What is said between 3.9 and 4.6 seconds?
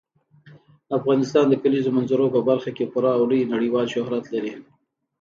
شهرت لري.